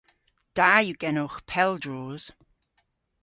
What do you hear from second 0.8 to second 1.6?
yw genowgh